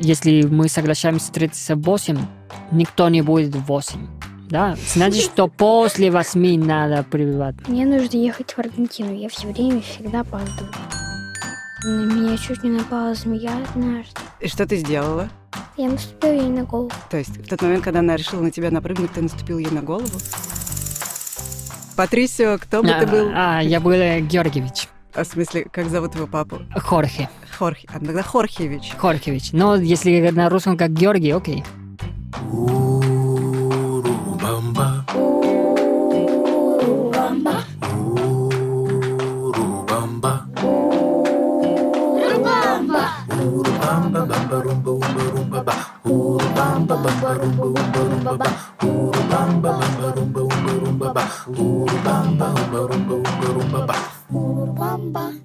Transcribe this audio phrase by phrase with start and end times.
[0.00, 2.18] если мы соглашаемся встретиться в 8,
[2.72, 4.06] никто не будет в 8.
[4.50, 7.56] Да, значит, что после восьми надо прибывать.
[7.66, 9.12] Мне нужно ехать в Аргентину.
[9.14, 10.70] Я все время всегда опаздываю.
[11.84, 14.20] На меня чуть не напала змея однажды.
[14.40, 15.28] И что ты сделала?
[15.76, 16.92] Я наступила ей на голову.
[17.10, 19.82] То есть в тот момент, когда она решила на тебя напрыгнуть, ты наступил ей на
[19.82, 20.18] голову?
[21.96, 23.30] Патрисио, кто бы а, ты был?
[23.34, 24.88] А, я был Георгиевич.
[25.14, 26.60] А в смысле, как зовут его папу?
[26.76, 27.28] Хорхе.
[27.54, 27.88] Хорхе.
[27.92, 28.92] А тогда Хорхевич.
[28.96, 29.52] Хорхевич.
[29.52, 31.64] Но если на русском как Георгий, окей.
[32.52, 33.84] Урубамба.
[35.14, 36.34] Урубамба.
[39.42, 40.46] Урубамба.
[42.22, 43.10] Урубамба.
[46.04, 46.04] Урубамба.
[46.04, 46.94] Урубамба.
[48.82, 51.22] Урубамба, бамба, румба, умба, румба, ба.
[51.46, 52.14] Урубамба,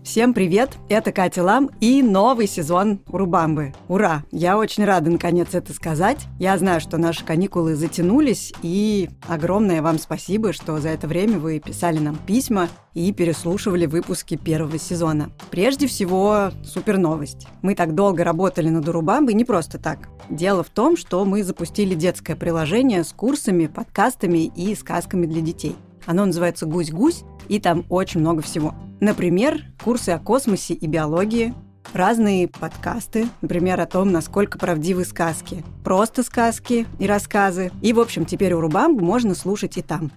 [0.10, 0.72] Всем привет!
[0.90, 3.74] Это Катя Лам и новый сезон Урубамбы.
[3.88, 4.24] Ура!
[4.32, 6.26] Я очень рада наконец это сказать.
[6.40, 11.60] Я знаю, что наши каникулы затянулись, и огромное вам спасибо, что за это время вы
[11.60, 15.30] писали нам письма и переслушивали выпуски первого сезона.
[15.52, 17.46] Прежде всего, супер новость.
[17.62, 20.10] Мы так долго работали над Урубамбой не просто так.
[20.28, 25.76] Дело в том, что мы запустили детское приложение с курсами, подкастами и сказками для детей.
[26.06, 28.76] Оно называется «Гусь-гусь», и там очень много всего.
[29.00, 31.54] Например, курсы о космосе и биологии,
[31.94, 37.72] разные подкасты, например, о том, насколько правдивы сказки, просто сказки и рассказы.
[37.82, 40.12] И, в общем, теперь у Рубамбу можно слушать и там.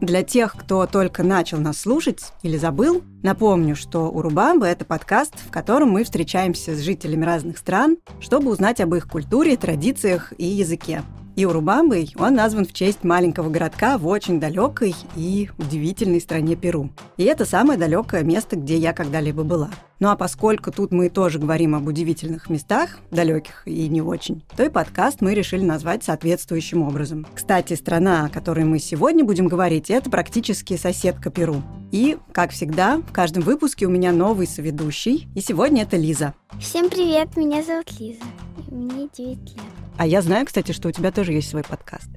[0.00, 5.50] Для тех, кто только начал нас слушать или забыл, напомню, что Урубамба– это подкаст, в
[5.50, 11.02] котором мы встречаемся с жителями разных стран, чтобы узнать об их культуре, традициях и языке.
[11.36, 16.88] И Урубамбой он назван в честь маленького городка в очень далекой и удивительной стране Перу.
[17.18, 19.70] И это самое далекое место, где я когда-либо была.
[19.98, 24.62] Ну а поскольку тут мы тоже говорим об удивительных местах, далеких и не очень, то
[24.62, 27.26] и подкаст мы решили назвать соответствующим образом.
[27.34, 31.62] Кстати, страна, о которой мы сегодня будем говорить, это практически соседка Перу.
[31.92, 36.34] И, как всегда, в каждом выпуске у меня новый соведущий, и сегодня это Лиза.
[36.60, 38.24] Всем привет, меня зовут Лиза.
[38.70, 39.64] Мне 9 лет.
[39.96, 42.10] А я знаю, кстати, что у тебя тоже есть свой подкаст.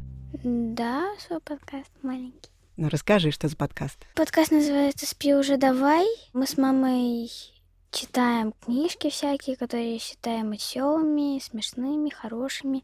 [0.43, 2.49] Да, свой подкаст маленький.
[2.75, 3.97] Ну, расскажи, что за подкаст.
[4.15, 6.05] Подкаст называется «Спи уже давай».
[6.33, 7.29] Мы с мамой
[7.91, 12.83] читаем книжки всякие, которые считаем веселыми, смешными, хорошими.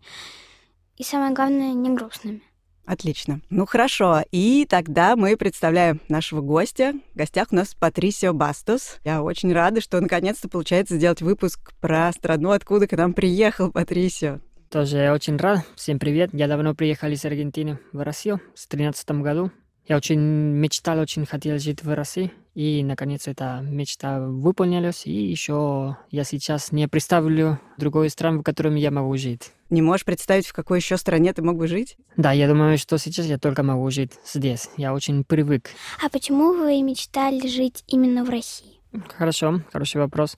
[0.98, 2.42] И самое главное, не грустными.
[2.86, 3.42] Отлично.
[3.50, 4.24] Ну хорошо.
[4.32, 6.94] И тогда мы представляем нашего гостя.
[7.14, 8.98] В гостях у нас Патрисио Бастус.
[9.04, 14.40] Я очень рада, что наконец-то получается сделать выпуск про страну, откуда к нам приехал Патрисио.
[14.70, 15.66] Тоже очень рад.
[15.76, 16.30] Всем привет.
[16.34, 19.52] Я давно приехал из Аргентины в Россию в 2013 году.
[19.88, 22.32] Я очень мечтал, очень хотел жить в России.
[22.56, 25.06] И, наконец, эта мечта выполнилась.
[25.06, 29.52] И еще я сейчас не представлю другой страны, в которой я могу жить.
[29.70, 31.98] Не можешь представить, в какой еще стране ты мог бы жить?
[32.18, 34.70] Да, я думаю, что сейчас я только могу жить здесь.
[34.78, 35.70] Я очень привык.
[36.04, 38.80] А почему вы мечтали жить именно в России?
[39.18, 40.38] Хорошо, хороший вопрос.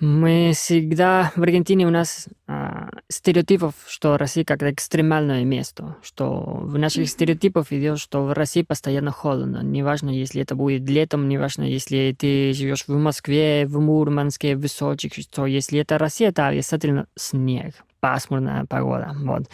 [0.00, 6.78] Мы всегда в Аргентине у нас а, стереотипов, что Россия как экстремальное место, что в
[6.78, 9.62] наших стереотипах идет, что в России постоянно холодно.
[9.62, 15.10] Неважно, если это будет летом, неважно, если ты живешь в Москве, в Мурманске, в Сочи,
[15.20, 19.14] что если это Россия, это обязательно снег, пасмурная погода.
[19.18, 19.50] Вот.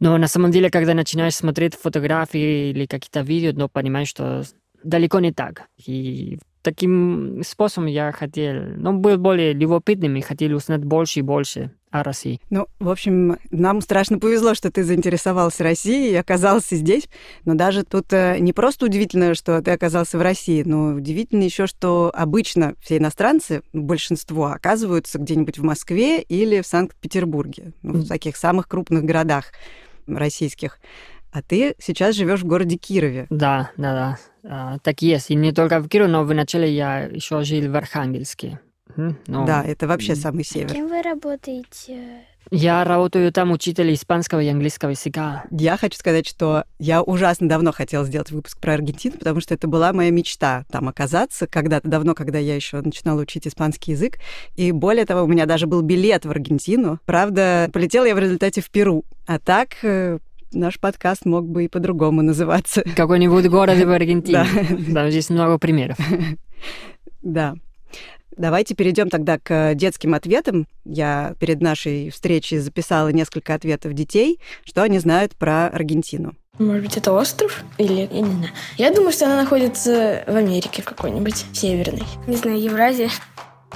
[0.00, 4.42] Но на самом деле, когда начинаешь смотреть фотографии или какие-то видео, но понимаешь, что
[4.82, 5.68] далеко не так.
[5.76, 11.72] И таким способом я хотел, ну, был более любопытным и хотел узнать больше и больше
[11.90, 12.40] о России.
[12.48, 17.06] Ну, в общем, нам страшно повезло, что ты заинтересовался Россией и оказался здесь.
[17.44, 21.66] Но даже тут э, не просто удивительно, что ты оказался в России, но удивительно еще,
[21.66, 28.08] что обычно все иностранцы, ну, большинство, оказываются где-нибудь в Москве или в Санкт-Петербурге, ну, в
[28.08, 29.52] таких самых крупных городах
[30.06, 30.78] российских.
[31.30, 33.26] А ты сейчас живешь в городе Кирове.
[33.30, 34.18] Да, да, да.
[34.44, 35.30] А, так есть.
[35.30, 38.60] И не только в Кирове, но вначале я еще жил в Архангельске.
[38.96, 40.72] Ну, да, это вообще самый север.
[40.72, 42.26] Кем вы работаете?
[42.50, 45.44] Я работаю там учителем испанского и английского языка.
[45.50, 49.68] Я хочу сказать, что я ужасно давно хотела сделать выпуск про Аргентину, потому что это
[49.68, 54.18] была моя мечта там оказаться когда-то давно, когда я еще начинала учить испанский язык.
[54.56, 56.98] И более того, у меня даже был билет в Аргентину.
[57.06, 59.04] Правда, полетела я в результате в Перу.
[59.26, 60.18] А так э,
[60.52, 62.82] наш подкаст мог бы и по-другому называться.
[62.96, 64.46] Какой-нибудь город в Аргентине.
[64.88, 65.10] Да.
[65.10, 65.98] здесь много примеров.
[67.22, 67.54] Да.
[68.36, 70.66] Давайте перейдем тогда к детским ответам.
[70.84, 76.34] Я перед нашей встречей записала несколько ответов детей, что они знают про Аргентину.
[76.58, 77.64] Может быть, это остров?
[77.78, 78.50] Или, я не знаю.
[78.76, 82.02] Я думаю, что она находится в Америке в какой-нибудь северной.
[82.26, 83.10] Не знаю, Евразия.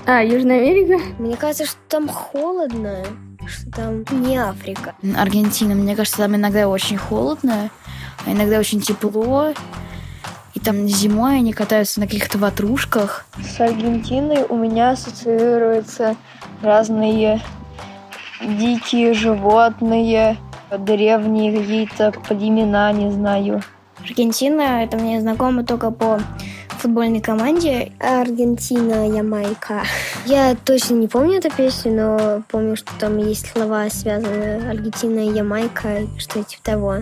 [0.05, 0.99] А, Южная Америка?
[1.19, 3.05] Мне кажется, что там холодно,
[3.49, 4.95] что там не Африка.
[5.17, 5.75] Аргентина.
[5.75, 7.71] Мне кажется, там иногда очень холодно,
[8.27, 9.53] а иногда очень тепло.
[10.55, 13.27] И там зимой они катаются на каких-то ватрушках.
[13.39, 16.17] С Аргентиной у меня ассоциируются
[16.63, 17.43] разные
[18.41, 20.39] дикие животные,
[20.79, 23.63] древние какие-то племена, не знаю.
[24.01, 26.21] Аргентина, это мне знакомо только по
[26.77, 27.93] футбольной команде.
[27.99, 29.83] Аргентина, Ямайка.
[30.27, 36.07] Я точно не помню эту песню, но помню, что там есть слова, связанные Аргентина, Ямайка,
[36.19, 36.97] что-то типа того.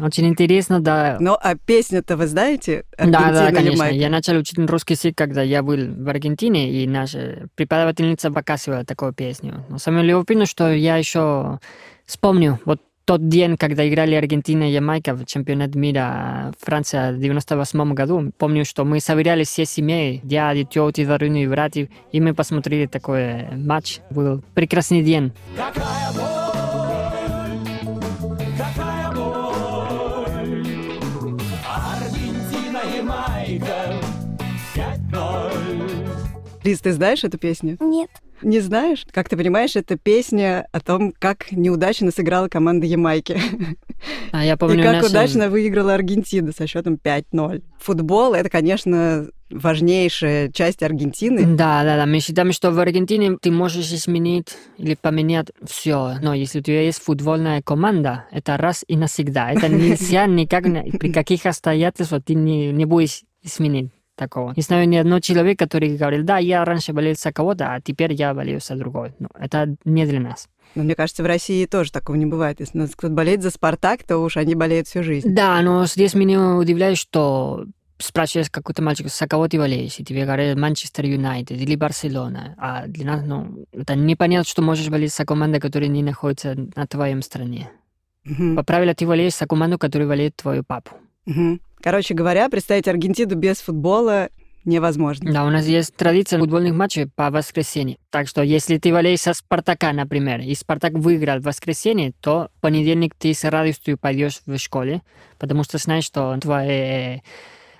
[0.00, 1.18] Очень интересно, да.
[1.20, 2.84] Ну, а песню-то вы знаете?
[2.96, 3.84] Да, да, «Аргентина или конечно.
[3.84, 3.96] Майка»?
[3.96, 9.12] Я начал учить русский язык, когда я был в Аргентине, и наша преподавательница показывала такую
[9.12, 9.66] песню.
[9.68, 11.58] Но самое любопытное, что я еще
[12.06, 17.94] вспомню вот тот день, когда играли Аргентина и Ямайка в чемпионат мира Франция в 98
[17.94, 18.32] году.
[18.38, 23.98] Помню, что мы собирались все семьи, дяди, тети, родные братья, и мы посмотрели такой матч.
[24.10, 25.32] Был прекрасный день.
[36.64, 37.76] Лиз, ты знаешь эту песню?
[37.80, 38.10] Нет.
[38.42, 39.04] Не знаешь?
[39.10, 43.38] Как ты понимаешь, это песня о том, как неудачно сыграла команда Ямайки.
[44.32, 47.62] А я помню, И как наша- удачно выиграла Аргентина со счетом 5-0.
[47.78, 51.44] Футбол— это, конечно, важнейшая часть Аргентины.
[51.56, 52.06] Да, да, да.
[52.06, 56.16] Мы считаем, что в Аргентине ты можешь изменить или поменять все.
[56.20, 59.52] Но если у тебя есть футбольная команда, это раз и навсегда.
[59.52, 60.64] Это нельзя никак,
[60.98, 64.52] при каких обстоятельствах ты не, не будешь изменить такого.
[64.56, 68.12] Не знаю ни одного человека, который говорил, да, я раньше болел за кого-то, а теперь
[68.12, 69.14] я болею за другой.
[69.18, 70.48] Ну, это не для нас.
[70.74, 72.60] Но мне кажется, в России тоже такого не бывает.
[72.60, 75.34] Если у нас кто-то болеет за «Спартак», то уж они болеют всю жизнь.
[75.34, 77.66] Да, но здесь меня удивляет, что
[77.98, 82.54] спрашиваешь какой-то мальчик, за кого ты болеешь, и тебе говорят Манчестер Юнайтед или Барселона.
[82.58, 86.86] А для нас, ну, это непонятно, что можешь болеть за команду, которая не находится на
[86.86, 87.70] твоем стране.
[88.24, 88.56] Мгм.
[88.56, 90.92] По правилу ты болеешь за команду, которая болеет твою папу.
[91.26, 91.60] Мгм.
[91.82, 94.28] Короче говоря, представить Аргентину без футбола
[94.64, 95.32] невозможно.
[95.32, 97.98] Да, у нас есть традиция футбольных матчей по воскресенье.
[98.10, 102.60] Так что если ты болеешь за Спартака, например, и Спартак выиграл в воскресенье, то в
[102.60, 105.02] понедельник ты с радостью пойдешь в школе,
[105.38, 107.20] потому что знаешь, что твой э,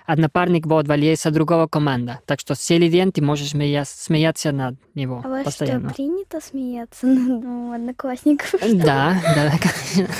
[0.05, 2.19] однопарник будет болеть за другого команда.
[2.25, 5.89] Так что целый день ты можешь смея- смеяться над него А у вас постоянно.
[5.89, 8.55] что, принято смеяться над ну, одноклассников?
[8.73, 9.51] Да, да,
[9.95, 10.13] конечно.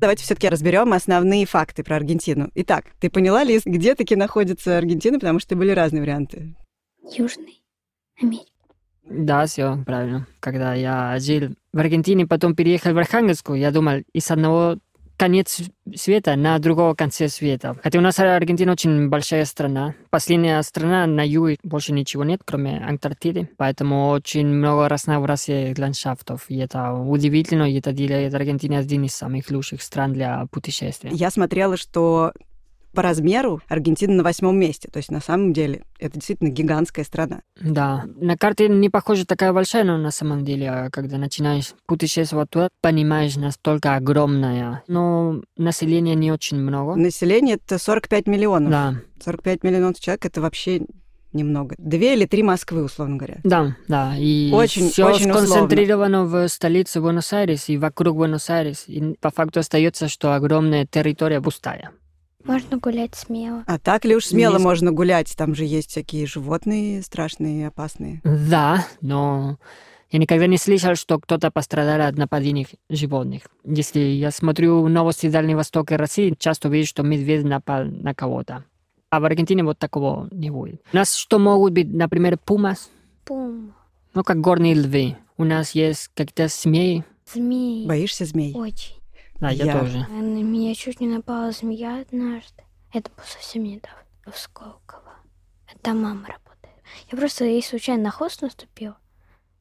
[0.00, 2.50] Давайте все-таки разберем основные факты про Аргентину.
[2.54, 6.54] Итак, ты поняла, Лиз, где таки находится Аргентина, потому что были разные варианты.
[7.16, 7.62] Южный
[8.20, 8.46] Америка.
[9.04, 10.28] Да, все правильно.
[10.38, 14.78] Когда я жил в Аргентине, потом переехал в Архангельску, я думал, из одного
[15.18, 15.60] конец
[15.94, 17.76] света на другого конце света.
[17.82, 19.94] Хотя у нас Аргентина очень большая страна.
[20.10, 23.50] Последняя страна на юге больше ничего нет, кроме Антарктиды.
[23.56, 26.46] Поэтому очень много разнообразия ландшафтов.
[26.48, 31.10] И это удивительно, и это делает Аргентину один из самых лучших стран для путешествия.
[31.12, 32.32] Я смотрела, что
[32.98, 34.88] по размеру Аргентина на восьмом месте.
[34.92, 37.42] То есть на самом деле это действительно гигантская страна.
[37.60, 42.50] Да, на карте не похоже такая большая, но на самом деле, а, когда начинаешь путешествовать
[42.50, 44.82] туда, понимаешь, настолько огромная.
[44.88, 46.96] Но населения не очень много.
[46.96, 48.72] Население это 45 миллионов.
[48.72, 50.80] Да, 45 миллионов человек это вообще
[51.32, 51.76] немного.
[51.78, 53.38] Две или три Москвы, условно говоря.
[53.44, 54.14] да, да.
[54.18, 55.46] И Очень- все очень условно.
[55.46, 58.84] сконцентрировано в столице Буэнос-Айрес и вокруг Буэнос-Айрес.
[58.88, 61.92] И по факту остается, что огромная территория пустая.
[62.48, 63.62] Можно гулять смело.
[63.66, 64.64] А так ли уж смело Есть.
[64.64, 65.34] можно гулять?
[65.36, 68.20] Там же есть всякие животные страшные, опасные.
[68.24, 69.58] Да, но
[70.10, 73.42] я никогда не слышал, что кто-то пострадал от нападений животных.
[73.64, 78.64] Если я смотрю новости Дальнего Востока и России, часто вижу, что медведь напал на кого-то.
[79.10, 80.80] А в Аргентине вот такого не будет.
[80.92, 82.90] У нас что могут быть, например, пумас,
[83.24, 83.74] Пум.
[84.14, 85.16] ну как горные львы.
[85.36, 87.04] У нас есть какие-то змеи.
[87.32, 87.86] Змеи.
[87.86, 88.54] Боишься змей?
[88.54, 88.94] Очень.
[89.40, 89.98] Да, я, Я- тоже.
[90.10, 92.62] На меня чуть не напала змея однажды.
[92.92, 93.98] Это было совсем недавно.
[94.26, 95.14] В Сколково.
[95.82, 96.74] Там мама работает.
[97.10, 98.96] Я просто ей случайно на хвост наступила.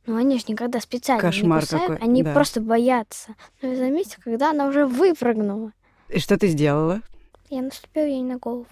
[0.06, 1.88] Но они же никогда специально Кошмар не кусают.
[1.92, 2.34] какой, Они да.
[2.34, 3.36] просто боятся.
[3.62, 5.74] Но я заметила, когда она уже выпрыгнула.
[6.10, 7.02] И что ты сделала?
[7.50, 8.68] Я наступила ей на голову.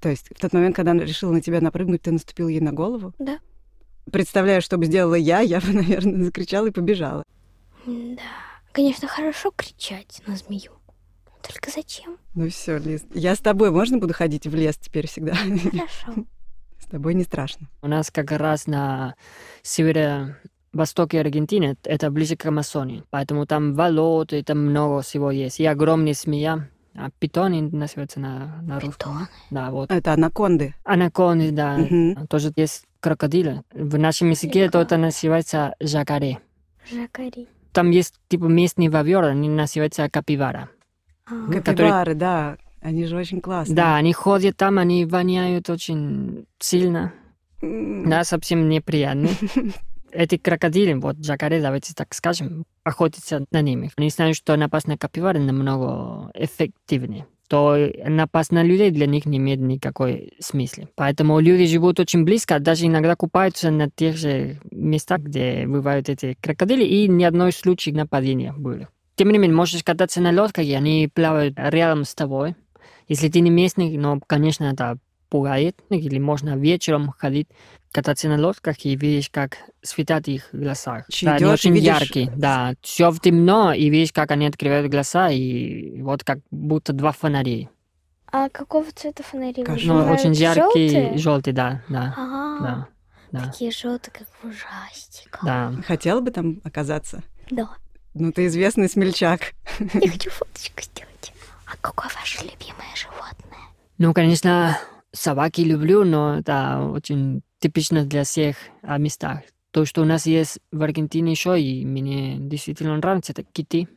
[0.00, 2.72] То есть в тот момент, когда она решила на тебя напрыгнуть, ты наступил ей на
[2.72, 3.12] голову?
[3.18, 3.38] Да.
[4.10, 7.24] Представляю, что бы сделала я, я бы, наверное, закричала и побежала.
[7.84, 8.22] Да.
[8.76, 10.72] Конечно, хорошо кричать на змею.
[11.40, 12.18] Только зачем?
[12.34, 13.70] Ну все, Лиз, я с тобой.
[13.70, 15.32] Можно буду ходить в лес теперь всегда?
[15.32, 16.26] Хорошо.
[16.78, 17.68] С тобой не страшно.
[17.80, 19.14] У нас как раз на
[19.62, 23.02] северо-востоке Аргентины, это ближе к Амазонии.
[23.08, 25.58] Поэтому там болоты, там много всего есть.
[25.58, 26.68] И огромная змея.
[26.94, 29.26] А питоны называется на, на русском.
[29.50, 29.90] Да, вот.
[29.90, 30.74] Это анаконды.
[30.84, 31.78] Анаконды, да.
[31.78, 32.26] Мгм.
[32.26, 33.62] Тоже есть крокодилы.
[33.72, 36.40] В нашем языке это называется жакаре.
[36.92, 37.48] Жакари.
[37.76, 40.70] Там есть типа местный вовер, они называются капивара.
[41.26, 42.56] А, Который- Капибары, да.
[42.80, 43.76] Они же очень классные.
[43.76, 47.12] Да, они ходят там, они воняют очень сильно.
[47.60, 49.28] Да, совсем неприятно.
[50.10, 53.90] Эти крокодилы, вот жакаре, давайте так скажем, охотятся на ними.
[53.96, 57.26] Они знают, что напасть на капивары намного эффективнее.
[57.48, 60.88] То напасть на людей для них не имеет никакой смысла.
[60.96, 66.36] Поэтому люди живут очень близко, даже иногда купаются на тех же местах, где бывают эти
[66.40, 68.88] крокодилы, и ни одной случай нападения было.
[69.14, 72.54] Тем не менее, можешь кататься на лодках, и они плавают рядом с тобой.
[73.08, 74.98] Если ты не местный, но, конечно, это
[75.36, 77.48] пугает, или можно вечером ходить
[77.92, 80.48] кататься на лодках и видишь, как светят их.
[81.08, 82.74] Чи Да, они очень видишь- яркие, да.
[82.82, 87.68] Все в темно, и видишь, как они открывают глаза, и вот как будто два фонарей.
[88.32, 89.64] а какого цвета фонари?
[89.66, 91.18] Ну, очень яркие, желтые?
[91.18, 92.88] желтые, да, да, А, да,
[93.32, 95.44] да, такие желтые, как в ужастиках.
[95.44, 95.72] да.
[95.86, 97.22] Хотела бы там оказаться?
[97.50, 97.68] Да.
[98.14, 99.40] Ну, ты известный смельчак.
[99.78, 101.32] Я хочу фоточку сделать.
[101.66, 103.64] А какое ваше любимое животное?
[103.98, 104.78] Ну, конечно,
[105.12, 109.40] собаки люблю, но это очень типично для всех а, местах.
[109.70, 113.88] То, что у нас есть в Аргентине еще, и мне действительно нравится, это киты.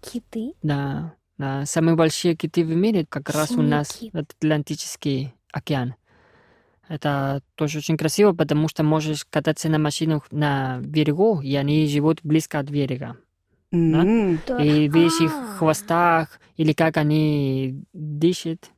[0.00, 0.52] Киты?
[0.62, 1.64] Да, да.
[1.66, 4.14] Самые большие киты в мире как раз у Синий нас кит.
[4.14, 5.94] Атлантический океан.
[6.88, 12.20] Это тоже очень красиво, потому что можешь кататься на машинах на берегу, и они живут
[12.22, 13.16] близко от берега.
[13.72, 14.62] М, Да.
[14.62, 18.70] И видишь их хвостах, или как они дышат.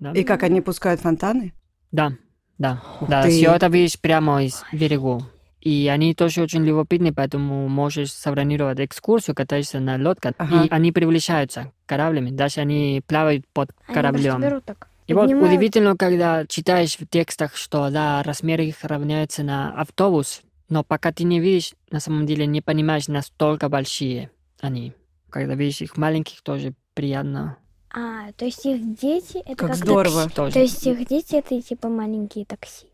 [0.00, 1.52] Да, И как они пускают фонтаны?
[1.92, 2.12] да,
[2.58, 2.82] да.
[3.00, 3.30] Ух да ты.
[3.30, 5.22] все это видишь прямо из берегу.
[5.60, 10.64] И они тоже очень любопытны, поэтому можешь забронировать экскурсию, катаешься на лодке, Ага.
[10.64, 14.40] и они приближаются кораблями, даже они плавают под Они кораблем.
[14.40, 14.88] берут так.
[15.08, 15.48] И вот поднимают.
[15.54, 21.24] удивительно, когда читаешь в текстах, что да, размер их равняется на автобус, но пока ты
[21.24, 24.94] не видишь, на самом деле не понимаешь, настолько большие они.
[25.30, 27.58] Когда видишь их маленьких, тоже приятно.
[27.98, 30.24] А, то есть их дети это Как как, здорово.
[30.24, 30.36] такси.
[30.36, 30.52] Тоже.
[30.52, 32.86] То есть их дети это типа маленькие такси.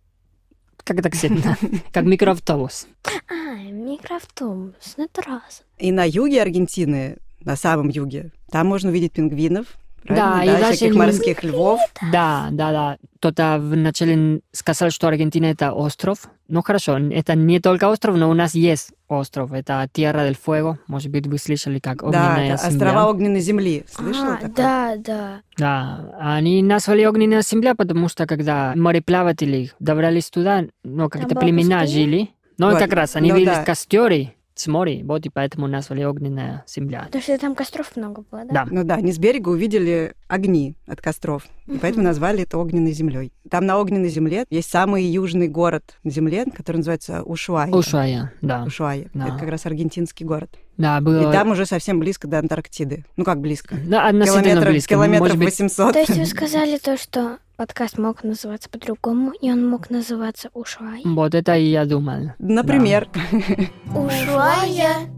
[0.84, 1.56] Как такси, да.
[1.92, 2.86] как микроавтобус.
[3.28, 5.64] А, микроавтобус, ну это раз.
[5.78, 9.66] И на юге Аргентины, на самом юге, там можно увидеть пингвинов,
[10.06, 10.36] правильно?
[10.36, 11.80] Да, и даже всяких не- морских львов.
[12.12, 12.96] Да, да, да.
[13.18, 16.28] Кто-то вначале сказал, что Аргентина это остров.
[16.48, 19.52] Ну хорошо, это не только остров, но у нас есть остров.
[19.52, 20.76] Это Тierra del Fuego.
[20.88, 22.86] Может быть, вы слышали, как Да, огненная это земля.
[22.88, 23.84] острова огненной земли.
[23.90, 24.54] Слышала а, такое?
[24.56, 25.40] да, да.
[25.56, 31.86] Да, они назвали огненная земля, потому что когда мореплаватели добрались туда, ну, как-то было племена
[31.86, 32.30] жили.
[32.58, 33.64] Ну, и Вот, как раз они ну видели да.
[33.64, 37.04] костеры с моря, вот и поэтому назвали огненная земля.
[37.06, 38.64] Потому что там костров много было, да?
[38.64, 38.66] Да.
[38.70, 43.32] Ну да, они с берега увидели огни от костров, и поэтому назвали это огненной землей.
[43.50, 47.72] Там на огненной земле есть самый южный город на земле, который называется Ушуайя.
[47.72, 48.64] Ушуая, да.
[48.64, 49.10] Ушуайя.
[49.14, 49.28] Да.
[49.28, 50.56] Это как раз аргентинский город.
[50.76, 51.32] Да, И было...
[51.32, 53.04] там уже совсем близко до Антарктиды.
[53.16, 53.76] Ну как близко?
[53.86, 54.88] Да, относительно Километров, близко.
[54.94, 55.92] километров Может быть, 800.
[55.92, 61.02] То есть вы сказали то, что подкаст мог называться по-другому, и он мог называться Ушуай.
[61.04, 62.32] вот это и я думал.
[62.40, 63.08] Например.
[63.94, 65.08] Ушуая.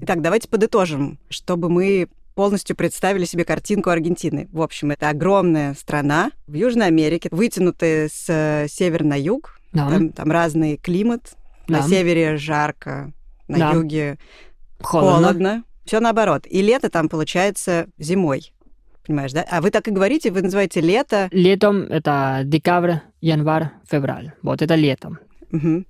[0.00, 4.48] Итак, давайте подытожим, чтобы мы полностью представили себе картинку Аргентины.
[4.50, 9.60] В общем, это огромная страна в Южной Америке, вытянутая с э, севера на юг.
[9.72, 11.36] Да, Там, там разный климат.
[11.68, 11.86] На Да.
[11.88, 13.12] севере жарко,
[13.46, 13.70] на Да.
[13.74, 14.18] юге
[14.80, 15.12] холодно.
[15.28, 15.64] холодно.
[15.84, 16.48] Все наоборот.
[16.50, 18.52] И лето там получается зимой.
[19.10, 19.44] Понимаешь, да?
[19.50, 21.28] А вы так и говорите, вы называете лето.
[21.32, 24.34] Летом это декабрь, январь, февраль.
[24.42, 25.18] Вот это летом.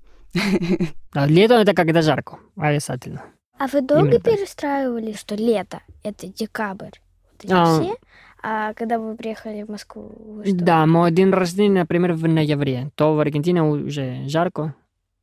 [1.12, 3.24] А летом это когда жарко, обязательно.
[3.58, 6.96] А вы долго Именно перестраивали, что лето— это декабрь?
[7.42, 7.80] Вот А.
[7.82, 7.94] все?
[8.42, 10.54] А когда вы приехали в Москву, вы что?
[10.54, 12.90] Да, мой день рождения, например, в ноябре.
[12.94, 14.74] То в Аргентине уже жарко,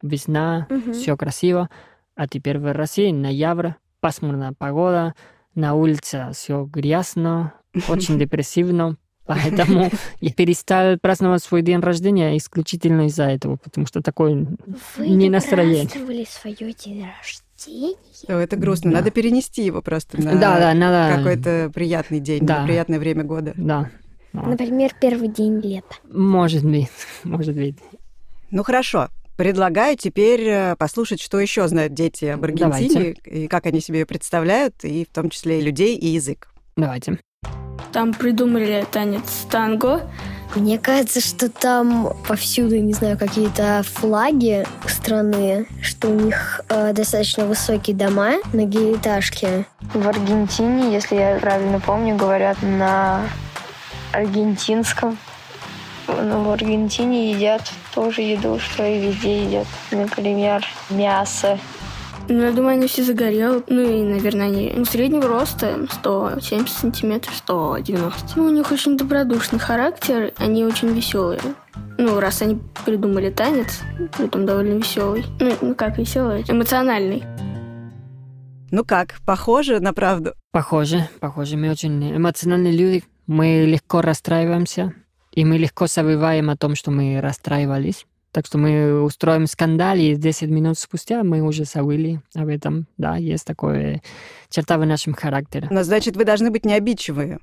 [0.03, 1.69] весна, все красиво.
[2.15, 3.69] А теперь в России ноябрь,
[4.01, 5.15] пасмурная погода,
[5.55, 7.53] на улице все грязно,
[7.87, 8.97] очень депрессивно.
[9.25, 9.89] Поэтому
[10.21, 14.47] я перестал праздновать свой день рождения исключительно из-за этого, потому что такой
[14.97, 15.85] Вы не настроение.
[15.87, 17.95] праздновали свое день рождения?
[18.29, 18.91] О, это грустно.
[18.91, 18.97] Да.
[18.99, 21.17] Надо перенести его просто на Да, да, надо...
[21.17, 22.61] какой-то приятный день, Да.
[22.61, 23.53] на приятное время года.
[23.57, 23.89] Да.
[24.31, 24.43] Да.
[24.43, 25.95] Например, первый день лета.
[26.09, 26.89] Может быть,
[27.23, 27.75] может быть.
[28.51, 29.09] Ну хорошо.
[29.35, 34.05] Предлагаю теперь э, послушать, что еще знают дети об Аргентине, и как они себе ее
[34.05, 36.47] представляют, и в том числе и людей, и язык.
[36.75, 37.19] Давайте.
[37.91, 40.01] Там придумали танец танго,
[40.55, 47.45] Мне кажется, что там повсюду, не знаю, какие-то флаги страны, что у них э, достаточно
[47.45, 49.65] высокие дома, многоэтажки.
[49.93, 53.21] В Аргентине, если я правильно помню, говорят на
[54.13, 55.17] аргентинском.
[56.07, 59.67] Ну, в Аргентине едят тоже еду, что и везде едят.
[59.91, 61.59] Например, мясо.
[62.29, 63.63] Ну, я думаю, они все загорелые.
[63.67, 68.33] Ну, и, наверное, они ну, среднего роста, 170 сантиметров, 190.
[68.35, 71.39] Ну, у них очень добродушный характер, они очень веселые.
[71.97, 73.79] Ну, раз они придумали танец,
[74.17, 75.25] притом довольно веселый.
[75.39, 76.43] Ну, ну как веселый?
[76.47, 77.23] Эмоциональный.
[78.69, 80.33] Ну как, похоже на правду?
[80.51, 81.55] Похоже, похоже.
[81.55, 83.03] Мы очень эмоциональные люди.
[83.25, 84.93] Мы легко расстраиваемся.
[85.31, 88.05] И мы легко забываем о том, что мы расстраивались.
[88.37, 92.85] Так что мы устроим скандал, и 10 минут спустя мы уже забыли об этом.
[92.95, 94.03] Да, есть такое
[94.51, 95.67] черта в нашем характере.
[95.71, 97.39] Но значит, вы должны быть необидчивые.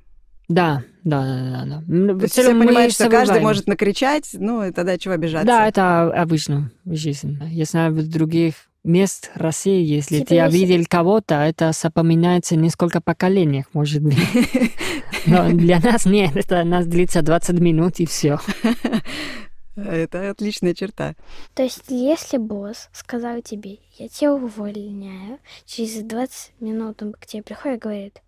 [0.47, 1.83] Да, да, да, да.
[1.85, 2.13] да.
[2.13, 5.45] То есть все понимают, что каждый может накричать, ну, и тогда чего обижаться?
[5.45, 7.41] Да, это обычно в жизни.
[7.51, 8.53] Я знаю, в других
[8.85, 14.17] мест России, если Типа ты обидел кого-то, это запоминается несколько поколениях, может быть.
[15.25, 18.39] Но для нас нет, это нас длится 20 минут и все.
[19.75, 21.15] Это отличная черта.
[21.53, 27.43] То есть, если босс сказал тебе, я тебя увольняю, через 20 минут он к тебе
[27.43, 28.21] приходит и говорит,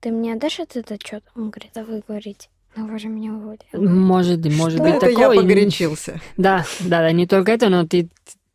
[0.00, 1.22] ты мне отдашь этот отчет?
[1.34, 3.60] Он говорит, а вы говорите, ну вы же меня уволили.
[3.74, 5.36] Может, может Что быть это я такое.
[5.42, 6.20] погорячился.
[6.36, 8.08] Да, да, да, не только это, но ты,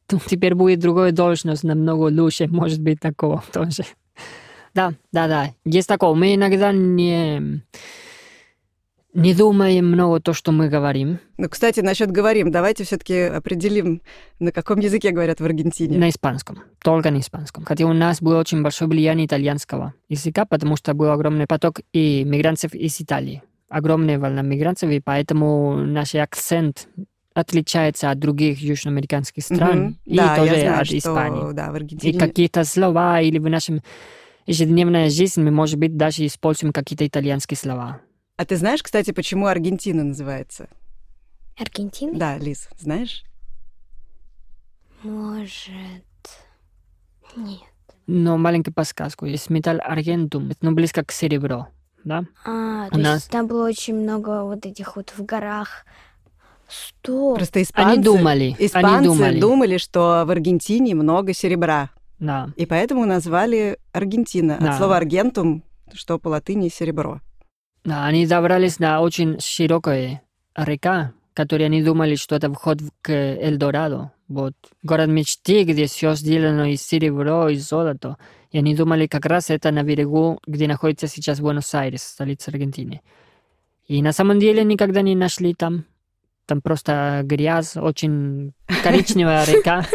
[0.08, 3.84] т- теперь будет другая должность намного лучше, может быть такого тоже.
[4.74, 6.14] Да, да, да, есть такое.
[6.14, 7.62] Мы иногда не,
[9.14, 11.20] не думаем много то, что мы говорим.
[11.38, 14.02] Ну, кстати, насчет говорим, давайте все-таки определим,
[14.40, 15.98] на каком языке говорят в Аргентине.
[15.98, 17.66] На испанском, только на испанском.
[17.66, 22.24] Хотя у нас было очень большое влияние итальянского языка, потому что был огромный поток и
[22.24, 23.44] мигрантов из Италии.
[23.70, 26.88] Огромная волна мигрантов, и поэтому наш акцент
[27.34, 29.98] отличается от других южноамериканских стран Мгм.
[30.06, 31.54] и да, тоже знаю, от что, Испании.
[31.54, 32.20] Да, в И Аргентине.
[32.20, 33.82] какие-то слова или в нашем
[34.46, 38.02] ежедневной жизни мы, может быть, даже используем какие-то итальянские слова.
[38.42, 40.68] А ты знаешь, кстати, почему Аргентина называется?
[41.60, 42.18] Аргентина?
[42.18, 43.24] Да, Лиз, знаешь?
[45.04, 45.84] Может...
[47.36, 47.60] Нет.
[48.08, 49.28] Но маленькую подсказку.
[49.28, 51.68] Есть металл аргентум, но близко к серебро.
[52.04, 52.24] Да?
[52.44, 55.86] А, У то нас- есть там было очень много вот этих вот в горах.
[56.68, 57.36] Стоп.
[57.38, 58.56] Просто испанцы, Они думали.
[58.58, 59.40] испанцы они думали.
[59.40, 61.92] думали, что в Аргентине много серебра.
[62.18, 62.50] Да.
[62.56, 64.58] И поэтому назвали Аргентина.
[64.60, 64.72] Да.
[64.72, 67.22] От слова аргентум, что по латыни серебро.
[67.84, 70.22] Они добрались на очень широкая
[70.56, 74.12] река, которой они думали, что это вход к Эльдорадо.
[74.28, 78.18] Вот город мечты, где все сделано из серебро и золота.
[78.52, 83.02] И они думали, как раз это на берегу, где находится сейчас Буэнос-Айрес, столица Аргентины.
[83.88, 85.86] И на самом деле никогда не нашли там.
[86.46, 89.86] Там просто грязь, очень коричневая река.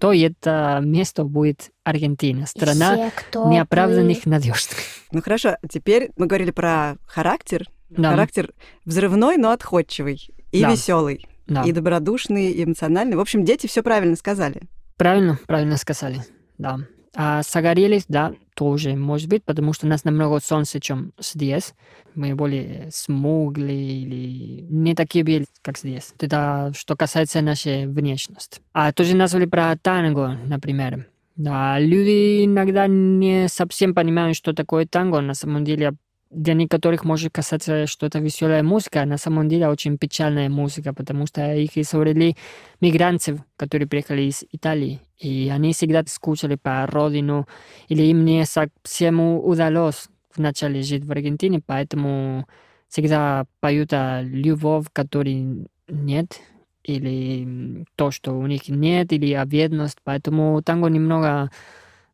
[0.00, 4.70] То это место будет Аргентина, страна неоправданных надежд.
[5.12, 7.66] Ну хорошо, теперь мы говорили про характер.
[7.88, 8.10] Да.
[8.10, 8.52] Характер
[8.84, 10.30] взрывной, но отходчивый.
[10.52, 10.70] И Да.
[10.70, 11.26] веселый.
[11.46, 11.62] Да.
[11.64, 13.16] И добродушный, и эмоциональный.
[13.16, 14.62] В общем, дети все правильно сказали.
[14.96, 16.24] Правильно, правильно сказали,
[16.58, 16.78] да.
[17.16, 21.74] А загорелись, да, тоже может быть, потому что у нас намного солнца, чем здесь.
[22.14, 26.14] Мы более смуглые или не такие белые, как здесь.
[26.20, 28.60] Это что касается нашей внешности.
[28.72, 31.08] А тоже назвали про танго, например.
[31.40, 35.22] Да, люди иногда не совсем понимают, что такое танго.
[35.22, 35.94] На самом деле,
[36.30, 40.92] для некоторых может казаться, что это веселая музыка, а на самом деле очень печальная музыка,
[40.92, 42.36] потому что их изобрели
[42.82, 47.48] мигрантов, которые приехали из Италии, и они всегда скучали по родину,
[47.88, 52.46] или им не совсем удалось вначале жить в Аргентине, поэтому
[52.88, 56.38] всегда поют о любовь, которой нет,
[56.84, 61.50] или то, что у них нет, или о бедность, поэтому танго немного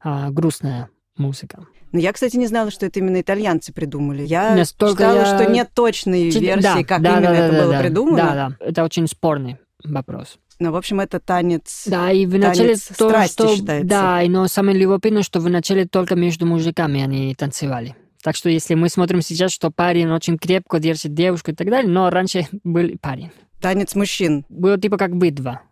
[0.02, 1.66] а, грустная музыка.
[1.92, 4.22] Но я, кстати, не знала, что это именно итальянцы придумали.
[4.22, 7.55] Я Настолько читала, я- что нет точной Чит- версии, да, как да, именно да, это
[7.57, 8.16] да, было да, придумано.
[8.16, 10.38] Да, да, это очень спорный вопрос.
[10.59, 11.85] Но, в общем, это танец.
[11.87, 13.57] Да, и вначале Танец то, страсти что...
[13.57, 13.88] считается.
[13.88, 17.94] Да, и но самое любопытное, что вначале только между мужиками они танцевали.
[18.22, 21.90] Так что если мы смотрим сейчас, что парень очень крепко держит девушку и так далее,
[21.90, 23.31] но раньше был парень.
[23.61, 24.45] Танец мужчин.
[24.49, 25.62] Было типа как битва.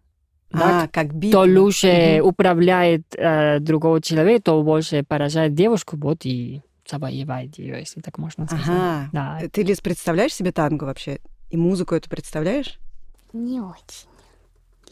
[0.52, 0.92] А, Так?
[0.92, 1.44] как битва.
[1.44, 2.28] Кто лучше Мгм.
[2.28, 8.46] управляет э, другого человека, то больше поражает девушку, вот и завоевает ее, если так можно
[8.46, 8.66] сказать.
[8.68, 9.08] Ага.
[9.12, 9.40] Да.
[9.50, 11.18] Ты, Лиз, представляешь себе танго вообще?
[11.50, 12.78] И музыку эту представляешь?
[13.32, 14.08] Не очень,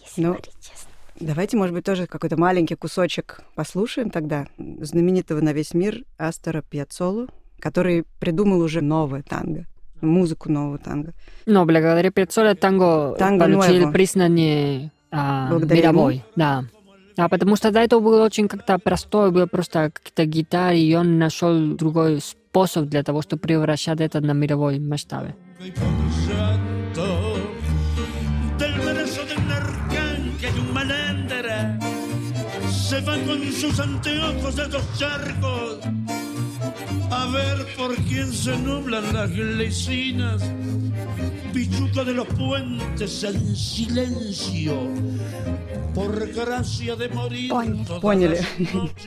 [0.01, 0.89] если Ну, говорить честно.
[1.21, 7.29] Давайте, может быть, тоже какой-то маленький кусочек послушаем тогда знаменитого на весь мир Астора Пьяцолу,
[7.61, 9.67] который придумал уже новое танго.
[10.03, 11.13] Музыку нового танго.
[11.47, 13.93] Но благодаря Пиццоля танго, Танго получили Нуэво.
[13.93, 16.25] признание а, Благодаря мировой.
[16.37, 16.65] Да.
[17.17, 21.19] А потому что до этого было очень как-то простое, было просто какие-то гитары, и он
[21.19, 25.35] нашел другой способ для того, чтобы превращать это на мировой масштабе.
[32.93, 35.79] se va con sus anteojos de dos charcos
[37.13, 40.43] a ver por quién se nublan las glecinas
[41.53, 44.75] pichuca de los puentes en silencio
[45.95, 48.01] por gracia de morir Поняли.
[48.01, 48.41] Поняли,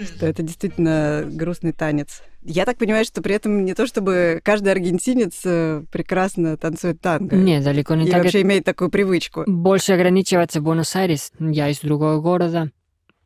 [0.05, 2.21] что это действительно грустный танец.
[2.43, 7.35] Я так понимаю, что при этом не то чтобы каждый аргентинец э, прекрасно танцует танго.
[7.35, 8.21] Нет, далеко не И так.
[8.21, 9.43] вообще имеет такую привычку.
[9.47, 11.31] Больше ограничиваться в Буэнос-Айрес.
[11.39, 12.69] Я из другого города.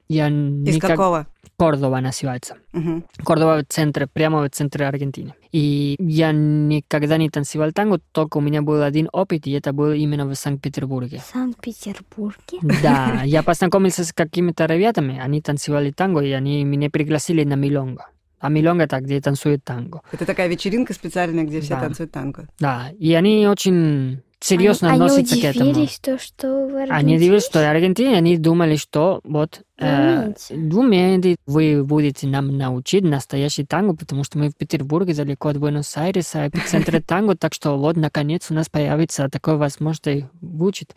[0.09, 1.27] Я Из никак- какого?
[1.57, 2.55] Кордова называется.
[2.73, 3.03] Мгм.
[3.23, 5.33] Кордова в центре, прямо в центре Аргентины.
[5.51, 9.91] И я никогда не танцевал танго, только у меня был один опыт, и это был
[9.91, 11.19] именно в Санкт-Петербурге.
[11.19, 12.59] В Санкт-Петербурге?
[12.81, 18.07] Да, я познакомился с какими-то ребятами, они танцевали танго, и они меня пригласили на милонго.
[18.39, 20.01] А милонго это где танцуют танго.
[20.13, 21.81] Это такая вечеринка специальная, где все Да.
[21.81, 22.47] танцуют танго.
[22.59, 25.87] Да, и они очень серьезно они, относятся они к этому.
[26.01, 26.91] то, что в Аргентине...
[26.91, 31.35] Они удивились, что в Аргентине они думали, что вот э, умеете.
[31.45, 37.01] вы будете нам научить настоящий танго, потому что мы в Петербурге, далеко от Буэнос-Айреса, эпицентре
[37.07, 40.89] танго, так что вот наконец у нас появится такой возможность выучить.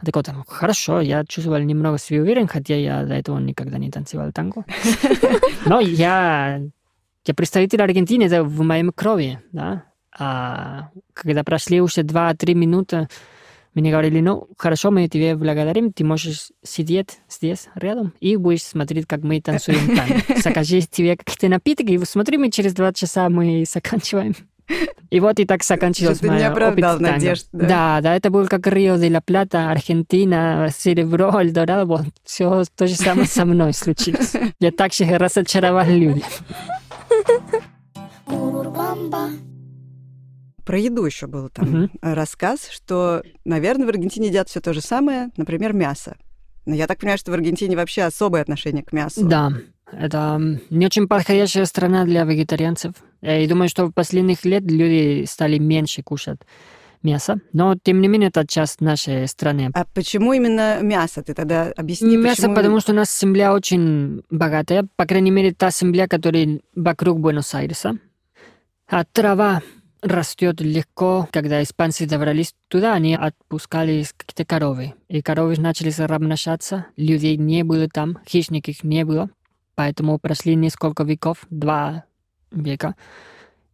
[0.00, 3.90] А так вот, хорошо, я чувствовал немного себя уверен, хотя я до этого никогда не
[3.90, 4.64] танцевал танго.
[5.66, 6.60] Но я,
[7.26, 9.84] я представитель Аргентины, это в моей крови, да.
[10.20, 13.08] А когда прошли уже 2-3 минуты,
[13.74, 19.06] мне говорили, ну, хорошо, мы тебе благодарим, ты можешь сидеть здесь рядом и будешь смотреть,
[19.06, 20.42] как мы танцуем танго.
[20.42, 24.34] Закажи тебе какие-то напитки, и смотри, мы через два часа мы заканчиваем.
[25.10, 27.66] И вот и так не моя оправдал опыт надежд, да?
[27.66, 32.86] Да, да, это был как Рио де ла Плата, Аргентина, серебро, Эльдорадо, вот все то
[32.86, 34.34] же самое со мной случилось.
[34.60, 36.24] Я так же разочаровал людей.
[40.70, 41.90] Про еду еще был там Мгм.
[42.00, 46.16] рассказ, что, наверное, в Аргентине едят все то же самое, например, мясо.
[46.64, 49.24] Но я так понимаю, что в Аргентине вообще особое отношение к мясу.
[49.26, 49.50] Да,
[49.90, 52.92] это не очень подходящая страна для вегетарианцев.
[53.20, 56.38] И думаю, что в последних лет люди стали меньше кушать
[57.02, 59.70] мясо, но тем не менее это часть нашей страны.
[59.74, 61.20] А почему именно мясо?
[61.24, 62.54] Ты тогда объясни, Мясо, почему...
[62.54, 67.98] потому что у нас земля очень богатая, по крайней мере, та земля, которая вокруг Буэнос-Айреса.
[68.86, 69.62] А трава
[70.02, 71.28] растет легко.
[71.32, 74.94] Когда испанцы добрались туда, они отпускали какие-то коровы.
[75.08, 76.86] И коровы начали размножаться.
[76.96, 79.30] Людей не было там, хищников не было.
[79.74, 82.04] Поэтому прошли несколько веков, два
[82.50, 82.96] века.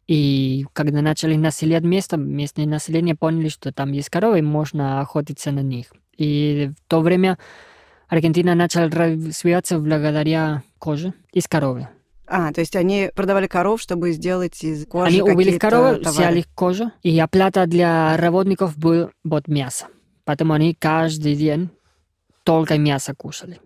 [0.06, 5.60] И когда начали населять место, местное население поняли, что там есть коровы, можно охотиться на
[5.60, 5.86] них.
[6.16, 7.38] И в то время
[8.08, 11.88] Аргентина начала развиваться благодаря коже из коровы.
[12.26, 16.10] А, то есть они продавали коров, чтобы сделать из кожи Они убили корову, товары.
[16.10, 19.86] взяли кожу, и оплата для работников был вот мясо.
[20.24, 21.70] Поэтому они каждый день
[22.42, 23.60] только мясо кушали.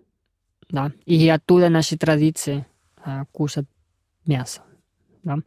[0.69, 0.93] Да?
[1.07, 2.67] И оттуда наши традиции
[3.03, 3.67] а, кушать
[4.27, 4.61] мясо.
[5.23, 5.39] Да?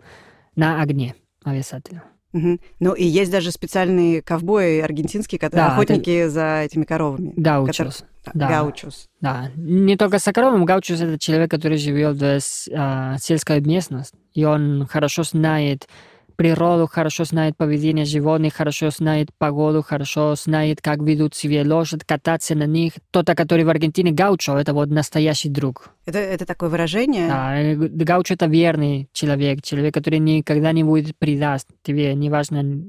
[0.55, 2.03] На огне обязательно.
[2.33, 2.59] Мгм.
[2.79, 7.31] Ну и есть даже специальные ковбои аргентинские, которые Да, охотники за этими коровами.
[7.35, 8.03] Гаучос.
[8.33, 8.47] Да.
[8.47, 9.07] Гаучус.
[9.21, 10.65] Да, не только с коровом.
[10.65, 15.87] Гаучус— это человек, который живет в с- а, сельской местности, и он хорошо знает
[16.35, 22.55] природу, хорошо знает поведение животных, хорошо знает погоду, хорошо знает, как ведут себя лошадь, кататься
[22.55, 22.93] на них.
[23.11, 25.89] Тот, который в Аргентине гаучо, это вот настоящий друг.
[26.05, 27.27] Это, это такое выражение?
[27.27, 32.83] Да, э, гаучо— это верный человек, человек, который никогда не будет предаст тебе, неважно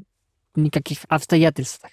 [0.57, 1.90] никаких обстоятельствах.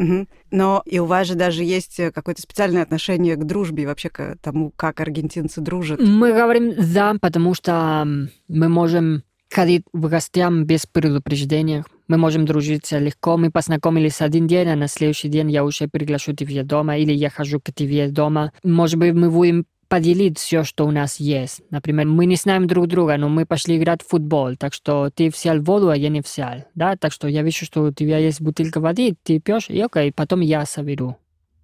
[0.00, 0.28] Мгм.
[0.50, 4.08] Но и у вас же даже есть э, какое-то специальное отношение к дружбе и вообще
[4.08, 6.00] к тому, как аргентинцы дружат.
[6.00, 8.06] Мы говорим «да», потому что
[8.48, 11.84] мы можем ходить в гостям без предупреждения.
[12.08, 13.36] Мы можем дружиться легко.
[13.36, 17.30] Мы познакомились один день, а на следующий день я уже приглашу тебя дома, или я
[17.30, 18.52] хожу к тебе дома.
[18.62, 21.62] Может быть, мы будем поделить все, что у нас есть.
[21.70, 25.30] Например, мы не знаем друг друга, но мы пошли играть в футбол, так что ты
[25.30, 26.64] взял воду, а я не взял.
[26.76, 26.96] Да?
[26.96, 30.40] Так что я вижу, что у тебя есть бутылка воды, ты пьешь, и окей, потом
[30.40, 31.16] я соберу.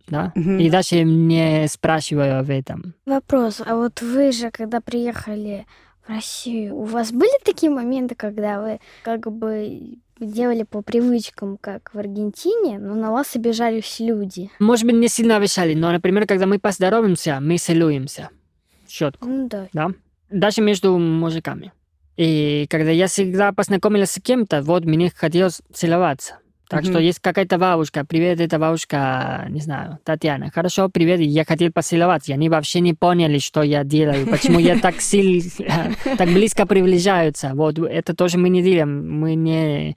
[0.09, 0.33] Да?
[0.35, 0.59] Мгм.
[0.59, 2.95] И даже не спрашиваю об этом.
[3.07, 5.65] Вопрос, а вот вы же, когда приехали
[6.07, 11.91] в Россию, у вас были такие моменты, когда вы как бы делали по привычкам, как
[11.93, 14.51] в Аргентине, но на вас обижались люди?
[14.59, 18.31] Может быть, не сильно обещали, но, например, когда мы поздороваемся, мы целуемся.
[18.87, 19.69] Четко, Ну да.
[19.73, 19.89] да?
[20.31, 21.73] Даже между мужиками.
[22.17, 26.39] И когда я всегда познакомилась с кем-то, вот мне хотелось целоваться.
[26.69, 26.91] Так Мгм.
[26.91, 30.51] что есть какая-то бабушка, привет, это бабушка, не знаю, Татьяна.
[30.53, 32.33] Хорошо, привет, я хотел поцеловаться.
[32.33, 37.53] И они вообще не поняли, что я делаю, почему я так сильно, так близко приближаются.
[37.55, 39.97] Вот это тоже мы не делаем, мы не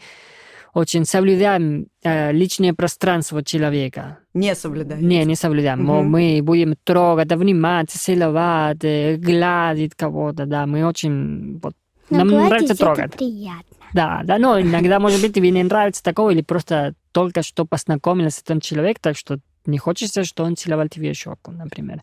[0.75, 4.19] очень соблюдаем э, личное пространство человека.
[4.35, 5.01] Не соблюдать.
[5.01, 5.83] Не, не соблюдаем.
[5.83, 6.05] Мгм.
[6.07, 10.67] Мы будем трогать, обнимать, целовать, э, гладить кого-то, да.
[10.67, 11.59] Мы очень...
[11.63, 11.73] Вот,
[12.09, 13.13] Но нам нравится это трогать.
[13.13, 13.63] приятно.
[13.93, 18.39] Да, да, но иногда, может быть, тебе не нравится такого, или просто только что познакомился
[18.39, 22.01] с этим человеком, так что не хочется, что он целовал тебе щеку, например.